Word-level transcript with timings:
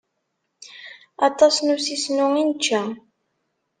Aṭas 1.27 1.55
n 1.59 1.67
usisnu 1.75 2.27
i 2.41 2.43
nečča. 2.49 2.81